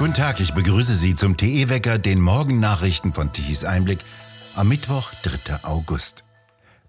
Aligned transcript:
Guten 0.00 0.14
Tag, 0.14 0.40
ich 0.40 0.54
begrüße 0.54 0.96
Sie 0.96 1.14
zum 1.14 1.36
TE-Wecker, 1.36 1.98
den 1.98 2.22
Morgennachrichten 2.22 3.12
von 3.12 3.34
Tichys 3.34 3.66
Einblick 3.66 3.98
am 4.54 4.68
Mittwoch, 4.68 5.12
3. 5.24 5.62
August. 5.62 6.24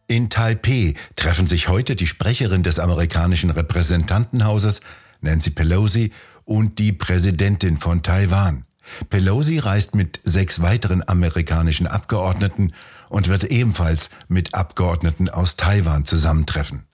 In 0.07 0.29
Taipeh 0.29 0.93
treffen 1.17 1.45
sich 1.45 1.67
heute 1.67 1.97
die 1.97 2.07
Sprecherin 2.07 2.63
des 2.63 2.79
amerikanischen 2.79 3.49
Repräsentantenhauses, 3.49 4.79
Nancy 5.19 5.49
Pelosi, 5.49 6.13
und 6.45 6.79
die 6.79 6.93
Präsidentin 6.93 7.75
von 7.75 8.01
Taiwan. 8.01 8.63
Pelosi 9.09 9.59
reist 9.59 9.93
mit 9.93 10.21
sechs 10.23 10.61
weiteren 10.61 11.05
amerikanischen 11.05 11.87
Abgeordneten 11.87 12.71
und 13.09 13.27
wird 13.27 13.43
ebenfalls 13.43 14.09
mit 14.29 14.53
Abgeordneten 14.53 15.29
aus 15.29 15.57
Taiwan 15.57 16.05
zusammentreffen. 16.05 16.85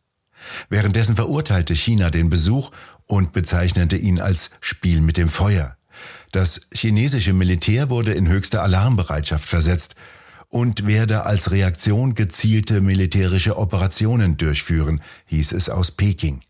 Währenddessen 0.67 1.15
verurteilte 1.15 1.75
China 1.75 2.09
den 2.09 2.31
Besuch 2.31 2.71
und 3.05 3.33
bezeichnete 3.33 3.97
ihn 3.97 4.19
als 4.19 4.49
Spiel 4.61 5.01
mit 5.01 5.17
dem 5.17 5.29
Feuer. 5.29 5.76
Das 6.31 6.61
chinesische 6.73 7.33
Militär 7.33 7.89
wurde 7.89 8.13
in 8.13 8.27
höchste 8.27 8.61
Alarmbereitschaft 8.61 9.47
versetzt 9.47 9.95
und 10.49 10.87
werde 10.87 11.25
als 11.25 11.51
Reaktion 11.51 12.13
gezielte 12.13 12.81
militärische 12.81 13.57
Operationen 13.57 14.37
durchführen, 14.37 15.01
hieß 15.25 15.51
es 15.51 15.69
aus 15.69 15.91
Peking. 15.91 16.41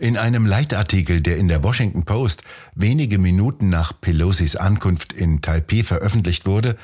In 0.00 0.16
einem 0.16 0.46
Leitartikel, 0.46 1.22
der 1.22 1.38
in 1.38 1.48
der 1.48 1.62
Washington 1.64 2.04
Post 2.04 2.42
wenige 2.74 3.18
Minuten 3.18 3.68
nach 3.68 4.00
Pelosis 4.00 4.54
Ankunft 4.54 5.12
in 5.12 5.42
Taipei 5.42 5.82
veröffentlicht 5.82 6.46
wurde, 6.46 6.76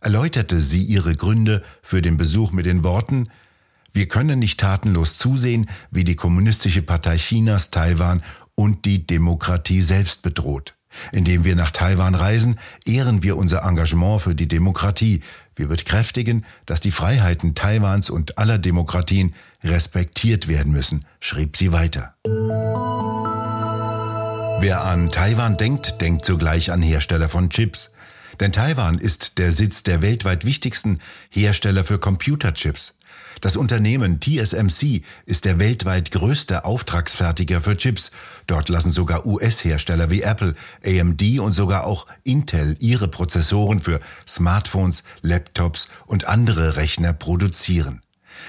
erläuterte 0.00 0.58
sie 0.58 0.82
ihre 0.82 1.14
Gründe 1.14 1.62
für 1.82 2.02
den 2.02 2.16
Besuch 2.16 2.52
mit 2.52 2.66
den 2.66 2.82
Worten 2.82 3.28
Wir 3.92 4.08
können 4.08 4.38
nicht 4.38 4.58
tatenlos 4.58 5.18
zusehen, 5.18 5.68
wie 5.90 6.04
die 6.04 6.16
Kommunistische 6.16 6.80
Partei 6.80 7.18
Chinas 7.18 7.70
Taiwan 7.70 8.22
und 8.54 8.86
die 8.86 9.06
Demokratie 9.06 9.82
selbst 9.82 10.22
bedroht. 10.22 10.74
Indem 11.12 11.44
wir 11.44 11.56
nach 11.56 11.70
Taiwan 11.70 12.14
reisen, 12.14 12.58
ehren 12.84 13.22
wir 13.22 13.36
unser 13.36 13.62
Engagement 13.62 14.22
für 14.22 14.34
die 14.34 14.48
Demokratie. 14.48 15.22
Wir 15.54 15.68
bekräftigen, 15.68 16.44
dass 16.66 16.80
die 16.80 16.92
Freiheiten 16.92 17.54
Taiwans 17.54 18.10
und 18.10 18.38
aller 18.38 18.58
Demokratien 18.58 19.34
respektiert 19.64 20.48
werden 20.48 20.72
müssen, 20.72 21.04
schrieb 21.20 21.56
sie 21.56 21.72
weiter. 21.72 22.14
Wer 24.60 24.84
an 24.84 25.10
Taiwan 25.10 25.56
denkt, 25.56 26.00
denkt 26.00 26.24
zugleich 26.24 26.70
an 26.70 26.82
Hersteller 26.82 27.28
von 27.28 27.50
Chips. 27.50 27.90
Denn 28.40 28.52
Taiwan 28.52 28.98
ist 28.98 29.38
der 29.38 29.52
Sitz 29.52 29.82
der 29.82 30.02
weltweit 30.02 30.44
wichtigsten 30.44 31.00
Hersteller 31.30 31.84
für 31.84 31.98
Computerchips. 31.98 32.94
Das 33.40 33.56
Unternehmen 33.56 34.20
TSMC 34.20 35.02
ist 35.26 35.44
der 35.44 35.58
weltweit 35.58 36.12
größte 36.12 36.64
Auftragsfertiger 36.64 37.60
für 37.60 37.76
Chips. 37.76 38.12
Dort 38.46 38.68
lassen 38.68 38.92
sogar 38.92 39.26
US-Hersteller 39.26 40.10
wie 40.10 40.22
Apple, 40.22 40.54
AMD 40.86 41.40
und 41.40 41.52
sogar 41.52 41.84
auch 41.84 42.06
Intel 42.22 42.76
ihre 42.78 43.08
Prozessoren 43.08 43.80
für 43.80 44.00
Smartphones, 44.28 45.02
Laptops 45.22 45.88
und 46.06 46.28
andere 46.28 46.76
Rechner 46.76 47.12
produzieren. 47.12 48.00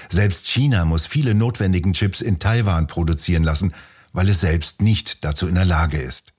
Selbst 0.08 0.46
China 0.46 0.84
muss 0.84 1.06
viele 1.06 1.34
notwendigen 1.34 1.92
Chips 1.92 2.20
in 2.20 2.38
Taiwan 2.38 2.86
produzieren 2.86 3.42
lassen, 3.42 3.74
weil 4.12 4.28
es 4.28 4.40
selbst 4.40 4.80
nicht 4.80 5.24
dazu 5.24 5.48
in 5.48 5.56
der 5.56 5.64
Lage 5.64 5.98
ist. 5.98 6.32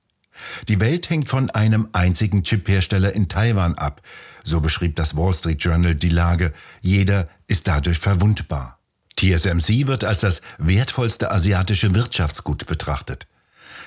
Die 0.67 0.80
Welt 0.80 1.10
hängt 1.10 1.30
von 1.30 1.50
einem 1.50 1.88
einzigen 1.94 2.44
Chiphersteller 2.44 3.14
in 3.14 3.30
Taiwan 3.30 3.76
ab, 3.76 4.02
so 4.44 4.60
beschrieb 4.60 4.95
das 4.95 5.16
Wall 5.16 5.34
Street 5.34 5.62
Journal 5.64 5.95
die 5.95 6.10
Lage. 6.10 6.54
Jeder 6.82 7.30
ist 7.48 7.68
dadurch 7.68 8.00
verwundbar. 8.00 8.80
TSMC 9.18 9.88
wird 9.88 10.04
als 10.04 10.20
das 10.20 10.42
wertvollste 10.58 11.32
asiatische 11.32 11.94
Wirtschaftsgut 11.96 12.66
betrachtet. 12.66 13.28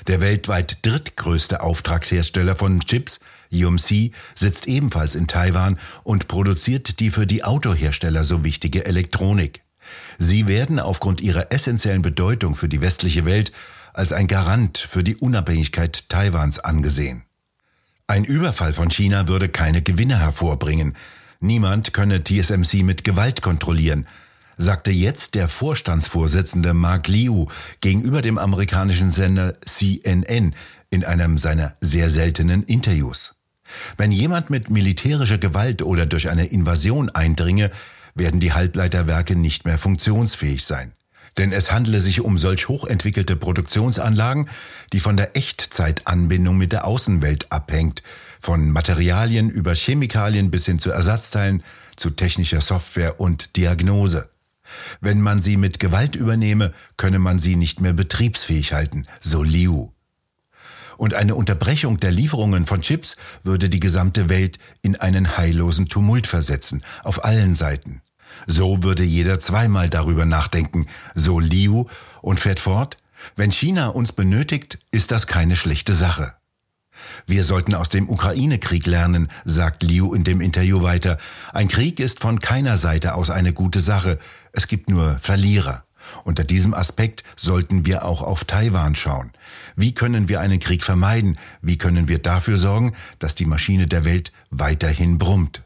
Der 0.07 0.21
weltweit 0.21 0.79
drittgrößte 0.83 1.61
Auftragshersteller 1.61 2.55
von 2.55 2.81
Chips, 2.81 3.21
UMC, 3.53 4.13
sitzt 4.35 4.67
ebenfalls 4.67 5.15
in 5.15 5.27
Taiwan 5.27 5.79
und 6.05 6.29
produziert 6.29 7.01
die 7.01 7.11
für 7.11 7.27
die 7.27 7.45
Autohersteller 7.45 8.25
so 8.25 8.45
wichtige 8.45 8.87
Elektronik. 8.87 9.63
Sie 10.19 10.47
werden 10.47 10.79
aufgrund 10.79 11.21
ihrer 11.21 11.53
essentiellen 11.53 12.03
Bedeutung 12.03 12.55
für 12.55 12.69
die 12.69 12.81
westliche 12.81 13.25
Welt 13.25 13.53
als 13.93 14.13
ein 14.13 14.27
Garant 14.27 14.79
für 14.79 15.03
die 15.03 15.17
Unabhängigkeit 15.17 16.09
Taiwans 16.09 16.59
angesehen. 16.59 17.25
Ein 18.07 18.25
Überfall 18.25 18.73
von 18.73 18.91
China 18.91 19.29
würde 19.29 19.49
keine 19.49 19.83
Gewinne 19.83 20.19
hervorbringen. 20.19 20.95
Niemand 21.41 21.93
könne 21.93 22.25
TSMC 22.25 22.83
mit 22.83 23.05
Gewalt 23.05 23.43
kontrollieren, 23.43 24.09
sagte 24.57 24.91
jetzt 24.91 25.37
der 25.37 25.49
Vorstandsvorsitzende 25.49 26.75
Mark 26.75 27.07
Liu 27.07 27.47
gegenüber 27.81 28.23
dem 28.23 28.39
amerikanischen 28.39 29.13
Sender 29.13 29.55
CNN 29.65 30.57
in 30.91 31.05
einem 31.05 31.39
seiner 31.39 31.77
sehr 31.81 32.11
seltenen 32.11 32.65
Interviews. 32.65 33.37
Wenn 33.97 34.11
jemand 34.11 34.51
mit 34.51 34.69
militärischer 34.69 35.39
Gewalt 35.39 35.83
oder 35.83 36.07
durch 36.07 36.29
eine 36.29 36.47
Invasion 36.47 37.09
eindringe, 37.11 37.71
werden 38.17 38.41
die 38.41 38.53
Halbleiterwerke 38.53 39.37
nicht 39.37 39.65
mehr 39.65 39.79
funktionsfähig 39.79 40.65
sein. 40.65 40.93
Denn 41.37 41.53
es 41.53 41.71
handele 41.71 42.01
sich 42.01 42.21
um 42.21 42.37
solch 42.37 42.67
hochentwickelte 42.67 43.37
Produktionsanlagen, 43.37 44.49
die 44.93 44.99
von 44.99 45.17
der 45.17 45.37
Echtzeitanbindung 45.37 46.57
mit 46.57 46.73
der 46.73 46.85
Außenwelt 46.85 47.53
abhängt, 47.53 48.03
von 48.41 48.71
Materialien 48.71 49.51
über 49.51 49.75
Chemikalien 49.75 50.51
bis 50.51 50.67
hin 50.67 50.79
zu 50.79 50.91
Ersatzteilen, 50.91 51.63
zu 51.97 52.11
technischer 52.11 52.61
Software 52.61 53.21
und 53.21 53.57
Diagnose. 53.57 54.31
Wenn 55.01 55.21
man 55.21 55.41
sie 55.41 55.57
mit 55.57 55.81
Gewalt 55.81 56.15
übernehme, 56.17 56.73
könne 56.97 57.19
man 57.19 57.39
sie 57.39 57.57
nicht 57.57 57.81
mehr 57.81 57.93
betriebsfähig 57.93 58.73
halten, 58.73 59.07
so 59.21 59.43
Liu. 59.43 59.91
Und 60.97 61.15
eine 61.15 61.37
Unterbrechung 61.37 62.01
der 62.01 62.11
Lieferungen 62.11 62.67
von 62.67 62.81
Chips 62.81 63.17
würde 63.45 63.69
die 63.69 63.81
gesamte 63.81 64.29
Welt 64.29 64.59
in 64.83 64.97
einen 64.97 65.37
heillosen 65.37 65.89
Tumult 65.89 66.27
versetzen, 66.27 66.83
auf 67.05 67.25
allen 67.25 67.55
Seiten. 67.55 68.03
So 68.47 68.83
würde 68.83 69.05
jeder 69.05 69.39
zweimal 69.41 69.89
darüber 69.89 70.27
nachdenken, 70.27 70.87
so 71.15 71.39
Liu 71.39 71.87
und 72.21 72.41
fährt 72.41 72.61
fort, 72.61 72.97
wenn 73.37 73.53
China 73.53 73.89
uns 73.89 74.13
benötigt, 74.13 74.79
ist 74.91 75.11
das 75.11 75.27
keine 75.27 75.57
schlechte 75.57 75.95
Sache. 75.95 76.38
Wir 77.27 77.45
sollten 77.45 77.75
aus 77.75 77.89
dem 77.89 78.09
Ukraine-Krieg 78.09 78.87
lernen, 78.87 79.29
sagt 79.45 79.83
Liu 79.83 80.15
in 80.15 80.25
dem 80.25 80.41
Interview 80.41 80.83
weiter. 80.83 81.19
Ein 81.53 81.69
Krieg 81.69 82.01
ist 82.01 82.21
von 82.21 82.41
keiner 82.41 82.77
Seite 82.77 83.15
aus 83.15 83.31
eine 83.31 83.53
gute 83.53 83.81
Sache. 83.81 84.19
Es 84.53 84.67
gibt 84.67 84.91
nur 84.91 85.19
Verlierer. 85.21 85.85
Unter 86.25 86.45
diesem 86.45 86.75
Aspekt 86.75 87.23
sollten 87.37 87.85
wir 87.85 88.05
auch 88.05 88.23
auf 88.23 88.45
Taiwan 88.45 88.95
schauen. 88.95 89.33
Wie 89.77 89.95
können 89.95 90.29
wir 90.29 90.41
einen 90.41 90.59
Krieg 90.59 90.83
vermeiden? 90.83 91.39
Wie 91.61 91.79
können 91.79 92.09
wir 92.09 92.19
dafür 92.19 92.57
sorgen, 92.57 92.95
dass 93.19 93.35
die 93.35 93.47
Maschine 93.47 93.87
der 93.87 94.05
Welt 94.05 94.33
weiterhin 94.51 95.19
brummt? 95.19 95.63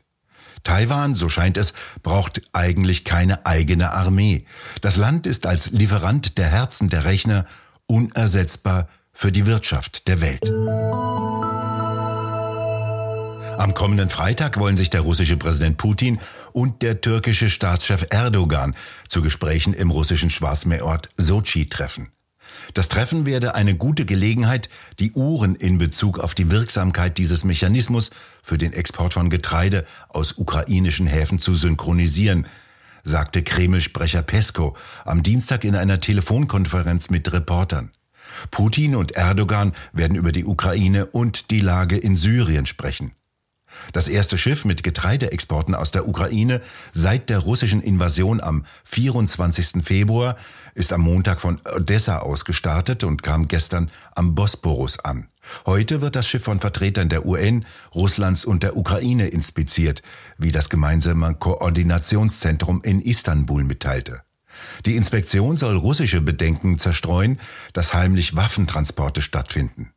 Taiwan, 0.64 1.14
so 1.14 1.28
scheint 1.28 1.56
es, 1.56 1.72
braucht 2.02 2.42
eigentlich 2.52 3.04
keine 3.04 3.46
eigene 3.46 3.92
Armee. 3.92 4.44
Das 4.80 4.96
Land 4.96 5.26
ist 5.26 5.46
als 5.46 5.70
Lieferant 5.70 6.38
der 6.38 6.46
Herzen 6.46 6.88
der 6.88 7.04
Rechner 7.04 7.46
unersetzbar 7.86 8.88
für 9.12 9.32
die 9.32 9.46
Wirtschaft 9.46 10.06
der 10.08 10.20
Welt. 10.20 10.50
Am 13.62 13.74
kommenden 13.74 14.08
Freitag 14.08 14.58
wollen 14.58 14.76
sich 14.76 14.90
der 14.90 15.02
russische 15.02 15.36
Präsident 15.36 15.76
Putin 15.76 16.18
und 16.50 16.82
der 16.82 17.00
türkische 17.00 17.48
Staatschef 17.48 18.08
Erdogan 18.10 18.74
zu 19.08 19.22
Gesprächen 19.22 19.72
im 19.72 19.92
russischen 19.92 20.30
Schwarzmeerort 20.30 21.10
Sochi 21.16 21.68
treffen. 21.68 22.08
Das 22.74 22.88
Treffen 22.88 23.24
werde 23.24 23.54
eine 23.54 23.76
gute 23.76 24.04
Gelegenheit, 24.04 24.68
die 24.98 25.12
Uhren 25.12 25.54
in 25.54 25.78
Bezug 25.78 26.18
auf 26.18 26.34
die 26.34 26.50
Wirksamkeit 26.50 27.18
dieses 27.18 27.44
Mechanismus 27.44 28.10
für 28.42 28.58
den 28.58 28.72
Export 28.72 29.14
von 29.14 29.30
Getreide 29.30 29.84
aus 30.08 30.38
ukrainischen 30.38 31.06
Häfen 31.06 31.38
zu 31.38 31.54
synchronisieren, 31.54 32.48
sagte 33.04 33.44
Kreml-Sprecher 33.44 34.22
Pesko 34.22 34.76
am 35.04 35.22
Dienstag 35.22 35.62
in 35.62 35.76
einer 35.76 36.00
Telefonkonferenz 36.00 37.10
mit 37.10 37.32
Reportern. 37.32 37.92
Putin 38.50 38.96
und 38.96 39.12
Erdogan 39.12 39.72
werden 39.92 40.16
über 40.16 40.32
die 40.32 40.46
Ukraine 40.46 41.06
und 41.06 41.52
die 41.52 41.60
Lage 41.60 41.96
in 41.96 42.16
Syrien 42.16 42.66
sprechen. 42.66 43.12
Das 43.92 44.08
erste 44.08 44.38
Schiff 44.38 44.64
mit 44.64 44.82
Getreideexporten 44.82 45.74
aus 45.74 45.90
der 45.90 46.08
Ukraine 46.08 46.60
seit 46.92 47.28
der 47.28 47.38
russischen 47.38 47.82
Invasion 47.82 48.40
am 48.40 48.64
24. 48.84 49.84
Februar 49.84 50.36
ist 50.74 50.92
am 50.92 51.02
Montag 51.02 51.40
von 51.40 51.60
Odessa 51.74 52.18
aus 52.18 52.44
gestartet 52.44 53.04
und 53.04 53.22
kam 53.22 53.48
gestern 53.48 53.90
am 54.14 54.34
Bosporus 54.34 54.98
an. 54.98 55.28
Heute 55.66 56.00
wird 56.00 56.16
das 56.16 56.28
Schiff 56.28 56.44
von 56.44 56.60
Vertretern 56.60 57.08
der 57.08 57.26
UN, 57.26 57.64
Russlands 57.94 58.44
und 58.44 58.62
der 58.62 58.76
Ukraine 58.76 59.28
inspiziert, 59.28 60.02
wie 60.38 60.52
das 60.52 60.68
gemeinsame 60.68 61.34
Koordinationszentrum 61.34 62.80
in 62.82 63.00
Istanbul 63.00 63.64
mitteilte. 63.64 64.22
Die 64.86 64.96
Inspektion 64.96 65.56
soll 65.56 65.76
russische 65.76 66.20
Bedenken 66.20 66.78
zerstreuen, 66.78 67.40
dass 67.72 67.94
heimlich 67.94 68.36
Waffentransporte 68.36 69.22
stattfinden. 69.22 69.92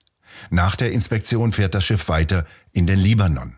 Nach 0.49 0.75
der 0.75 0.91
Inspektion 0.91 1.51
fährt 1.51 1.73
das 1.73 1.85
Schiff 1.85 2.07
weiter 2.09 2.45
in 2.71 2.87
den 2.87 2.99
Libanon. 2.99 3.57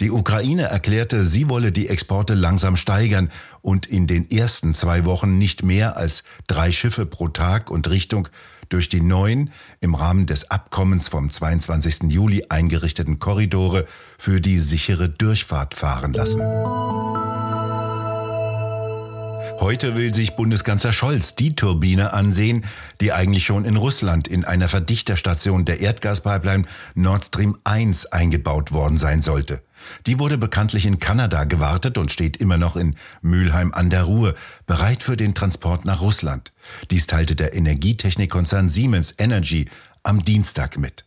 Die 0.00 0.10
Ukraine 0.10 0.62
erklärte, 0.62 1.26
sie 1.26 1.50
wolle 1.50 1.72
die 1.72 1.88
Exporte 1.88 2.32
langsam 2.32 2.76
steigern 2.76 3.30
und 3.60 3.84
in 3.84 4.06
den 4.06 4.30
ersten 4.30 4.72
zwei 4.72 5.04
Wochen 5.04 5.36
nicht 5.36 5.62
mehr 5.62 5.98
als 5.98 6.24
drei 6.46 6.72
Schiffe 6.72 7.04
pro 7.04 7.28
Tag 7.28 7.70
und 7.70 7.90
Richtung 7.90 8.28
durch 8.70 8.88
die 8.88 9.02
neuen 9.02 9.50
im 9.80 9.94
Rahmen 9.94 10.24
des 10.24 10.50
Abkommens 10.50 11.08
vom 11.08 11.28
22. 11.28 12.04
Juli 12.10 12.46
eingerichteten 12.48 13.18
Korridore 13.18 13.84
für 14.16 14.40
die 14.40 14.60
sichere 14.60 15.10
Durchfahrt 15.10 15.74
fahren 15.74 16.14
lassen. 16.14 16.40
Heute 19.58 19.94
will 19.94 20.14
sich 20.14 20.36
Bundeskanzler 20.36 20.92
Scholz 20.92 21.34
die 21.34 21.54
Turbine 21.54 22.12
ansehen, 22.12 22.64
die 23.00 23.12
eigentlich 23.12 23.44
schon 23.44 23.64
in 23.64 23.76
Russland 23.76 24.28
in 24.28 24.44
einer 24.44 24.68
Verdichterstation 24.68 25.64
der 25.64 25.80
Erdgaspipeline 25.80 26.64
Nord 26.94 27.24
Stream 27.24 27.56
1 27.64 28.06
eingebaut 28.06 28.72
worden 28.72 28.96
sein 28.96 29.22
sollte. 29.22 29.62
Die 30.06 30.18
wurde 30.18 30.38
bekanntlich 30.38 30.86
in 30.86 30.98
Kanada 30.98 31.44
gewartet 31.44 31.98
und 31.98 32.10
steht 32.10 32.36
immer 32.38 32.56
noch 32.56 32.76
in 32.76 32.96
Mülheim 33.22 33.72
an 33.72 33.90
der 33.90 34.04
Ruhr, 34.04 34.34
bereit 34.66 35.02
für 35.02 35.16
den 35.16 35.34
Transport 35.34 35.84
nach 35.84 36.00
Russland. 36.00 36.52
Dies 36.90 37.06
teilte 37.06 37.36
der 37.36 37.54
Energietechnikkonzern 37.54 38.68
Siemens 38.68 39.14
Energy 39.18 39.68
am 40.02 40.24
Dienstag 40.24 40.78
mit. 40.78 41.04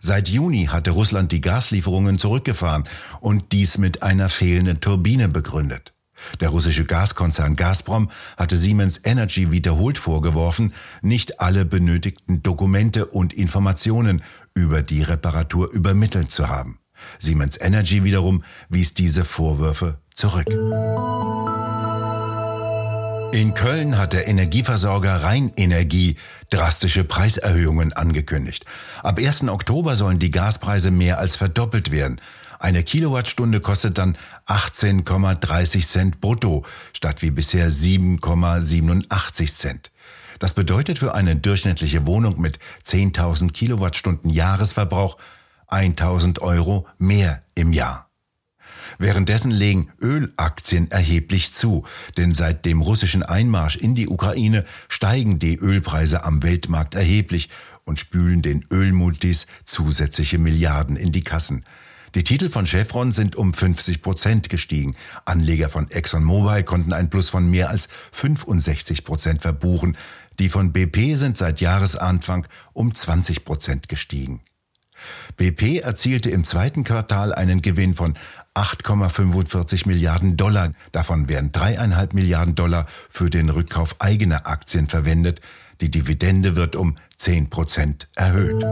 Seit 0.00 0.28
Juni 0.28 0.66
hatte 0.66 0.90
Russland 0.90 1.30
die 1.32 1.40
Gaslieferungen 1.40 2.18
zurückgefahren 2.18 2.84
und 3.20 3.52
dies 3.52 3.78
mit 3.78 4.02
einer 4.02 4.28
fehlenden 4.28 4.80
Turbine 4.80 5.28
begründet. 5.28 5.92
Der 6.40 6.50
russische 6.50 6.84
Gaskonzern 6.84 7.56
Gazprom 7.56 8.10
hatte 8.36 8.56
Siemens 8.56 9.00
Energy 9.04 9.50
wiederholt 9.50 9.98
vorgeworfen, 9.98 10.72
nicht 11.02 11.40
alle 11.40 11.64
benötigten 11.64 12.42
Dokumente 12.42 13.06
und 13.06 13.32
Informationen 13.32 14.22
über 14.54 14.82
die 14.82 15.02
Reparatur 15.02 15.70
übermittelt 15.72 16.30
zu 16.30 16.48
haben. 16.48 16.78
Siemens 17.18 17.60
Energy 17.60 18.04
wiederum 18.04 18.42
wies 18.68 18.94
diese 18.94 19.24
Vorwürfe 19.24 19.98
zurück. 20.14 20.48
In 23.32 23.52
Köln 23.52 23.98
hat 23.98 24.14
der 24.14 24.26
Energieversorger 24.26 25.22
Rheinenergie 25.22 26.16
drastische 26.50 27.04
Preiserhöhungen 27.04 27.92
angekündigt. 27.92 28.64
Ab 29.02 29.18
1. 29.18 29.48
Oktober 29.48 29.96
sollen 29.96 30.18
die 30.18 30.30
Gaspreise 30.30 30.90
mehr 30.90 31.18
als 31.18 31.36
verdoppelt 31.36 31.90
werden. 31.90 32.20
Eine 32.58 32.82
Kilowattstunde 32.82 33.60
kostet 33.60 33.98
dann 33.98 34.16
18,30 34.46 35.86
Cent 35.86 36.20
brutto 36.20 36.64
statt 36.92 37.22
wie 37.22 37.30
bisher 37.30 37.70
7,87 37.70 39.54
Cent. 39.54 39.92
Das 40.38 40.54
bedeutet 40.54 40.98
für 40.98 41.14
eine 41.14 41.36
durchschnittliche 41.36 42.06
Wohnung 42.06 42.40
mit 42.40 42.58
10.000 42.84 43.52
Kilowattstunden 43.52 44.30
Jahresverbrauch 44.30 45.18
1000 45.68 46.40
Euro 46.40 46.86
mehr 46.98 47.42
im 47.54 47.72
Jahr. 47.72 48.08
Währenddessen 48.98 49.50
legen 49.50 49.90
Ölaktien 50.00 50.90
erheblich 50.90 51.52
zu, 51.52 51.84
denn 52.16 52.34
seit 52.34 52.64
dem 52.64 52.80
russischen 52.80 53.22
Einmarsch 53.22 53.76
in 53.76 53.94
die 53.94 54.08
Ukraine 54.08 54.64
steigen 54.88 55.38
die 55.38 55.56
Ölpreise 55.56 56.24
am 56.24 56.42
Weltmarkt 56.42 56.94
erheblich 56.94 57.48
und 57.84 57.98
spülen 57.98 58.42
den 58.42 58.64
Ölmultis 58.70 59.46
zusätzliche 59.64 60.38
Milliarden 60.38 60.96
in 60.96 61.12
die 61.12 61.22
Kassen. 61.22 61.64
Die 62.14 62.24
Titel 62.24 62.48
von 62.48 62.64
Chevron 62.64 63.12
sind 63.12 63.36
um 63.36 63.52
50 63.52 64.02
Prozent 64.02 64.48
gestiegen. 64.48 64.96
Anleger 65.24 65.68
von 65.68 65.90
ExxonMobil 65.90 66.62
konnten 66.62 66.92
ein 66.92 67.10
Plus 67.10 67.30
von 67.30 67.48
mehr 67.50 67.70
als 67.70 67.88
65 68.12 69.04
Prozent 69.04 69.42
verbuchen. 69.42 69.96
Die 70.38 70.48
von 70.48 70.72
BP 70.72 71.16
sind 71.16 71.36
seit 71.36 71.60
Jahresanfang 71.60 72.46
um 72.72 72.94
20 72.94 73.44
Prozent 73.44 73.88
gestiegen. 73.88 74.40
BP 75.36 75.78
erzielte 75.78 76.30
im 76.30 76.44
zweiten 76.44 76.82
Quartal 76.82 77.32
einen 77.32 77.62
Gewinn 77.62 77.94
von 77.94 78.14
8,45 78.54 79.86
Milliarden 79.86 80.36
Dollar. 80.36 80.72
Davon 80.92 81.28
werden 81.28 81.52
dreieinhalb 81.52 82.14
Milliarden 82.14 82.54
Dollar 82.54 82.86
für 83.08 83.30
den 83.30 83.48
Rückkauf 83.48 83.96
eigener 84.00 84.46
Aktien 84.46 84.88
verwendet. 84.88 85.40
Die 85.80 85.90
Dividende 85.90 86.56
wird 86.56 86.74
um 86.74 86.96
10 87.18 87.50
Prozent 87.50 88.08
erhöht. 88.16 88.64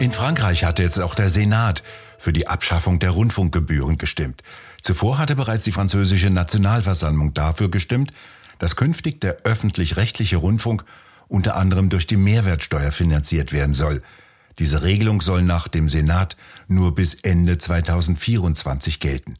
In 0.00 0.12
Frankreich 0.12 0.62
hatte 0.62 0.84
jetzt 0.84 1.00
auch 1.00 1.16
der 1.16 1.28
Senat 1.28 1.82
für 2.18 2.32
die 2.32 2.46
Abschaffung 2.46 3.00
der 3.00 3.10
Rundfunkgebühren 3.10 3.98
gestimmt. 3.98 4.42
Zuvor 4.80 5.18
hatte 5.18 5.34
bereits 5.34 5.64
die 5.64 5.72
französische 5.72 6.30
Nationalversammlung 6.30 7.34
dafür 7.34 7.68
gestimmt, 7.68 8.12
dass 8.60 8.76
künftig 8.76 9.20
der 9.20 9.38
öffentlich-rechtliche 9.42 10.36
Rundfunk 10.36 10.84
unter 11.26 11.56
anderem 11.56 11.88
durch 11.88 12.06
die 12.06 12.16
Mehrwertsteuer 12.16 12.92
finanziert 12.92 13.52
werden 13.52 13.74
soll. 13.74 14.02
Diese 14.60 14.82
Regelung 14.82 15.20
soll 15.20 15.42
nach 15.42 15.66
dem 15.66 15.88
Senat 15.88 16.36
nur 16.68 16.94
bis 16.94 17.14
Ende 17.14 17.58
2024 17.58 19.00
gelten. 19.00 19.34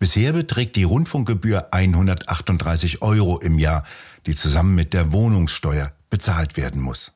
Bisher 0.00 0.32
beträgt 0.32 0.74
die 0.74 0.84
Rundfunkgebühr 0.84 1.68
138 1.72 3.00
Euro 3.00 3.38
im 3.38 3.60
Jahr, 3.60 3.84
die 4.26 4.34
zusammen 4.34 4.74
mit 4.74 4.92
der 4.92 5.12
Wohnungssteuer 5.12 5.92
bezahlt 6.10 6.56
werden 6.56 6.80
muss. 6.80 7.12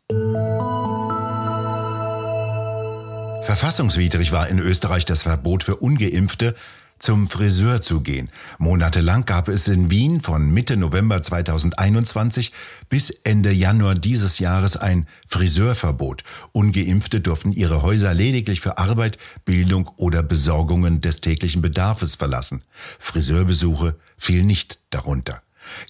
Verfassungswidrig 3.48 4.30
war 4.30 4.48
in 4.48 4.58
Österreich 4.58 5.06
das 5.06 5.22
Verbot 5.22 5.64
für 5.64 5.76
ungeimpfte, 5.76 6.54
zum 6.98 7.26
Friseur 7.26 7.80
zu 7.80 8.02
gehen. 8.02 8.28
Monatelang 8.58 9.24
gab 9.24 9.48
es 9.48 9.68
in 9.68 9.88
Wien 9.88 10.20
von 10.20 10.50
Mitte 10.50 10.76
November 10.76 11.22
2021 11.22 12.52
bis 12.90 13.08
Ende 13.08 13.50
Januar 13.50 13.94
dieses 13.94 14.38
Jahres 14.38 14.76
ein 14.76 15.06
Friseurverbot. 15.26 16.24
Ungeimpfte 16.52 17.22
durften 17.22 17.52
ihre 17.54 17.80
Häuser 17.80 18.12
lediglich 18.12 18.60
für 18.60 18.76
Arbeit, 18.76 19.16
Bildung 19.46 19.90
oder 19.96 20.22
Besorgungen 20.22 21.00
des 21.00 21.22
täglichen 21.22 21.62
Bedarfes 21.62 22.16
verlassen. 22.16 22.60
Friseurbesuche 22.98 23.96
fiel 24.18 24.44
nicht 24.44 24.78
darunter. 24.90 25.40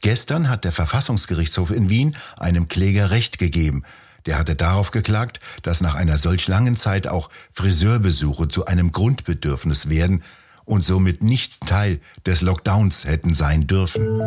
Gestern 0.00 0.48
hat 0.48 0.62
der 0.62 0.70
Verfassungsgerichtshof 0.70 1.72
in 1.72 1.88
Wien 1.88 2.16
einem 2.38 2.68
Kläger 2.68 3.10
Recht 3.10 3.40
gegeben. 3.40 3.82
Der 4.28 4.38
hatte 4.38 4.54
darauf 4.54 4.92
geklagt, 4.92 5.40
dass 5.62 5.80
nach 5.80 5.96
einer 5.96 6.18
solch 6.18 6.46
langen 6.46 6.76
Zeit 6.76 7.08
auch 7.08 7.30
Friseurbesuche 7.50 8.46
zu 8.46 8.66
einem 8.66 8.92
Grundbedürfnis 8.92 9.88
werden, 9.88 10.22
und 10.68 10.84
somit 10.84 11.22
nicht 11.22 11.66
Teil 11.66 11.98
des 12.26 12.42
Lockdowns 12.42 13.06
hätten 13.06 13.32
sein 13.32 13.66
dürfen. 13.66 14.20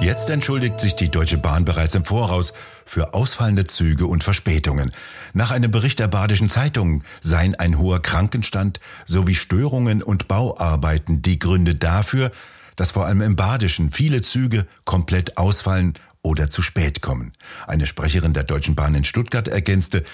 Jetzt 0.00 0.30
entschuldigt 0.30 0.78
sich 0.78 0.94
die 0.94 1.10
Deutsche 1.10 1.38
Bahn 1.38 1.64
bereits 1.64 1.94
im 1.94 2.04
Voraus 2.04 2.52
für 2.84 3.14
ausfallende 3.14 3.64
Züge 3.64 4.06
und 4.06 4.22
Verspätungen. 4.22 4.92
Nach 5.32 5.50
einem 5.50 5.70
Bericht 5.70 5.98
der 5.98 6.08
Badischen 6.08 6.48
Zeitung 6.48 7.02
seien 7.20 7.56
ein 7.56 7.78
hoher 7.78 8.00
Krankenstand 8.00 8.80
sowie 9.06 9.34
Störungen 9.34 10.02
und 10.02 10.28
Bauarbeiten 10.28 11.22
die 11.22 11.38
Gründe 11.38 11.74
dafür, 11.74 12.30
dass 12.78 12.92
vor 12.92 13.06
allem 13.06 13.20
im 13.20 13.36
Badischen 13.36 13.90
viele 13.90 14.22
Züge 14.22 14.66
komplett 14.84 15.36
ausfallen 15.36 15.94
oder 16.22 16.48
zu 16.48 16.62
spät 16.62 17.02
kommen. 17.02 17.32
Eine 17.66 17.86
Sprecherin 17.86 18.34
der 18.34 18.44
Deutschen 18.44 18.76
Bahn 18.76 18.94
in 18.94 19.04
Stuttgart 19.04 19.48
ergänzte, 19.48 20.04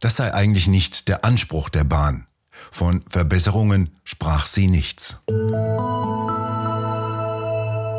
das 0.00 0.16
sei 0.16 0.32
eigentlich 0.32 0.66
nicht 0.66 1.08
der 1.08 1.24
Anspruch 1.24 1.70
der 1.70 1.84
Bahn. 1.84 2.26
Von 2.50 3.02
Verbesserungen 3.08 3.90
sprach 4.04 4.46
sie 4.46 4.66
nichts. 4.66 5.16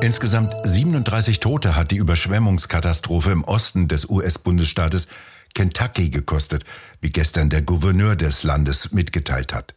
Insgesamt 0.02 0.56
37 0.64 1.40
Tote 1.40 1.76
hat 1.76 1.90
die 1.92 1.98
Überschwemmungskatastrophe 1.98 3.32
im 3.32 3.44
Osten 3.44 3.88
des 3.88 4.08
US-Bundesstaates 4.10 5.08
Kentucky 5.56 6.10
gekostet, 6.10 6.64
wie 7.02 7.12
gestern 7.12 7.50
der 7.50 7.64
Gouverneur 7.64 8.16
des 8.16 8.44
Landes 8.44 8.92
mitgeteilt 8.92 9.54
hat. 9.54 9.76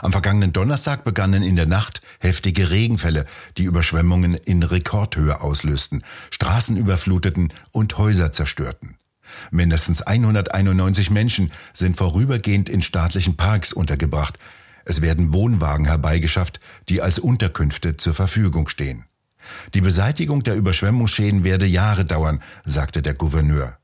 Am 0.00 0.12
vergangenen 0.12 0.52
Donnerstag 0.52 1.04
begannen 1.04 1.42
in 1.42 1.56
der 1.56 1.66
Nacht 1.66 2.00
heftige 2.20 2.70
Regenfälle, 2.70 3.26
die 3.56 3.64
Überschwemmungen 3.64 4.34
in 4.34 4.62
Rekordhöhe 4.62 5.40
auslösten, 5.40 6.02
Straßen 6.30 6.76
überfluteten 6.76 7.52
und 7.70 7.96
Häuser 7.98 8.32
zerstörten. 8.32 8.96
Mindestens 9.50 10.02
191 10.02 11.10
Menschen 11.10 11.50
sind 11.72 11.96
vorübergehend 11.96 12.68
in 12.68 12.82
staatlichen 12.82 13.36
Parks 13.36 13.72
untergebracht. 13.72 14.38
Es 14.84 15.00
werden 15.00 15.32
Wohnwagen 15.32 15.86
herbeigeschafft, 15.86 16.60
die 16.88 17.00
als 17.00 17.18
Unterkünfte 17.18 17.96
zur 17.96 18.14
Verfügung 18.14 18.68
stehen. 18.68 19.04
Die 19.74 19.80
Beseitigung 19.80 20.42
der 20.42 20.54
Überschwemmungsschäden 20.54 21.44
werde 21.44 21.66
Jahre 21.66 22.04
dauern, 22.04 22.42
sagte 22.64 23.02
der 23.02 23.14
Gouverneur. 23.14 23.78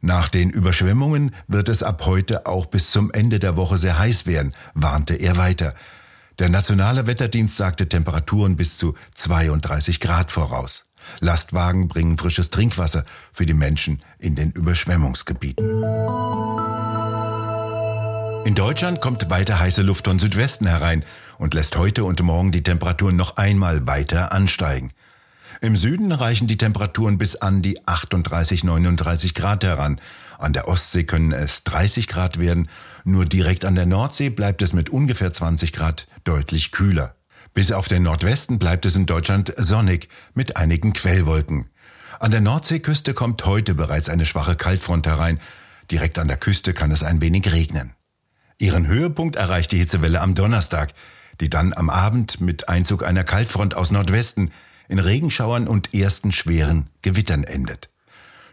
Nach 0.00 0.28
den 0.28 0.50
Überschwemmungen 0.50 1.34
wird 1.48 1.68
es 1.68 1.82
ab 1.82 2.04
heute 2.06 2.46
auch 2.46 2.66
bis 2.66 2.90
zum 2.90 3.10
Ende 3.10 3.38
der 3.38 3.56
Woche 3.56 3.76
sehr 3.76 3.98
heiß 3.98 4.26
werden, 4.26 4.52
warnte 4.74 5.14
er 5.14 5.36
weiter. 5.36 5.74
Der 6.38 6.50
nationale 6.50 7.06
Wetterdienst 7.06 7.56
sagte 7.56 7.88
Temperaturen 7.88 8.56
bis 8.56 8.76
zu 8.76 8.94
32 9.14 10.00
Grad 10.00 10.30
voraus. 10.30 10.84
Lastwagen 11.20 11.88
bringen 11.88 12.18
frisches 12.18 12.50
Trinkwasser 12.50 13.04
für 13.32 13.46
die 13.46 13.54
Menschen 13.54 14.02
in 14.18 14.34
den 14.34 14.50
Überschwemmungsgebieten. 14.50 15.64
In 18.44 18.54
Deutschland 18.54 19.00
kommt 19.00 19.28
weiter 19.30 19.58
heiße 19.58 19.82
Luft 19.82 20.06
von 20.06 20.18
Südwesten 20.18 20.66
herein 20.66 21.04
und 21.38 21.54
lässt 21.54 21.76
heute 21.76 22.04
und 22.04 22.22
morgen 22.22 22.52
die 22.52 22.62
Temperaturen 22.62 23.16
noch 23.16 23.36
einmal 23.38 23.86
weiter 23.86 24.32
ansteigen. 24.32 24.92
Im 25.60 25.76
Süden 25.76 26.12
reichen 26.12 26.46
die 26.46 26.58
Temperaturen 26.58 27.18
bis 27.18 27.36
an 27.36 27.62
die 27.62 27.86
38, 27.86 28.64
39 28.64 29.34
Grad 29.34 29.64
heran. 29.64 30.00
An 30.38 30.52
der 30.52 30.68
Ostsee 30.68 31.04
können 31.04 31.32
es 31.32 31.64
30 31.64 32.08
Grad 32.08 32.38
werden. 32.38 32.68
Nur 33.04 33.24
direkt 33.24 33.64
an 33.64 33.74
der 33.74 33.86
Nordsee 33.86 34.30
bleibt 34.30 34.62
es 34.62 34.72
mit 34.72 34.90
ungefähr 34.90 35.32
20 35.32 35.72
Grad 35.72 36.08
deutlich 36.24 36.72
kühler. 36.72 37.16
Bis 37.54 37.72
auf 37.72 37.88
den 37.88 38.02
Nordwesten 38.02 38.58
bleibt 38.58 38.84
es 38.84 38.96
in 38.96 39.06
Deutschland 39.06 39.52
sonnig 39.56 40.08
mit 40.34 40.56
einigen 40.56 40.92
Quellwolken. 40.92 41.70
An 42.20 42.30
der 42.30 42.40
Nordseeküste 42.40 43.14
kommt 43.14 43.44
heute 43.46 43.74
bereits 43.74 44.08
eine 44.08 44.26
schwache 44.26 44.56
Kaltfront 44.56 45.06
herein. 45.06 45.40
Direkt 45.90 46.18
an 46.18 46.28
der 46.28 46.36
Küste 46.36 46.74
kann 46.74 46.90
es 46.90 47.02
ein 47.02 47.20
wenig 47.20 47.50
regnen. 47.52 47.94
Ihren 48.58 48.86
Höhepunkt 48.86 49.36
erreicht 49.36 49.72
die 49.72 49.78
Hitzewelle 49.78 50.20
am 50.20 50.34
Donnerstag, 50.34 50.92
die 51.40 51.50
dann 51.50 51.72
am 51.74 51.90
Abend 51.90 52.40
mit 52.40 52.68
Einzug 52.68 53.04
einer 53.04 53.24
Kaltfront 53.24 53.74
aus 53.74 53.90
Nordwesten 53.90 54.50
in 54.88 54.98
Regenschauern 54.98 55.68
und 55.68 55.94
ersten 55.94 56.32
schweren 56.32 56.88
Gewittern 57.02 57.44
endet. 57.44 57.90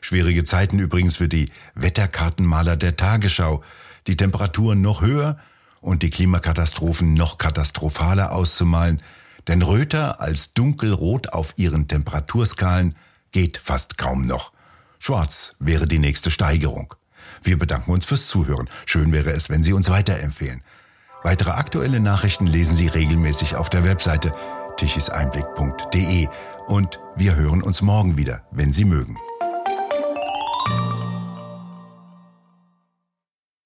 Schwierige 0.01 0.43
Zeiten 0.43 0.79
übrigens 0.79 1.17
für 1.17 1.29
die 1.29 1.49
Wetterkartenmaler 1.75 2.75
der 2.75 2.97
Tagesschau, 2.97 3.63
die 4.07 4.17
Temperaturen 4.17 4.81
noch 4.81 5.01
höher 5.01 5.37
und 5.81 6.03
die 6.03 6.09
Klimakatastrophen 6.09 7.13
noch 7.13 7.37
katastrophaler 7.37 8.33
auszumalen, 8.33 9.01
denn 9.47 9.61
Röter 9.61 10.21
als 10.21 10.53
dunkelrot 10.53 11.29
auf 11.33 11.53
ihren 11.57 11.87
Temperaturskalen 11.87 12.95
geht 13.31 13.57
fast 13.57 13.97
kaum 13.97 14.25
noch. 14.25 14.51
Schwarz 14.99 15.55
wäre 15.59 15.87
die 15.87 15.99
nächste 15.99 16.31
Steigerung. 16.31 16.95
Wir 17.41 17.57
bedanken 17.57 17.91
uns 17.91 18.05
fürs 18.05 18.27
Zuhören. 18.27 18.69
Schön 18.85 19.11
wäre 19.11 19.31
es, 19.31 19.49
wenn 19.49 19.63
Sie 19.63 19.73
uns 19.73 19.89
weiterempfehlen. 19.89 20.61
Weitere 21.23 21.51
aktuelle 21.51 21.99
Nachrichten 21.99 22.47
lesen 22.47 22.75
Sie 22.75 22.87
regelmäßig 22.87 23.55
auf 23.55 23.69
der 23.69 23.83
Webseite 23.83 24.33
tichiseinblick.de 24.77 26.27
und 26.67 26.99
wir 27.15 27.35
hören 27.35 27.61
uns 27.61 27.81
morgen 27.81 28.17
wieder, 28.17 28.41
wenn 28.51 28.71
Sie 28.73 28.85
mögen. 28.85 29.17